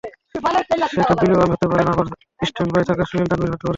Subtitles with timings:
[0.93, 2.05] সেটা বিলওয়াল হতে পারেন, আবার
[2.49, 3.69] স্ট্যান্ডবাই থাকা সোহেল তানভিরও হতে পারেন।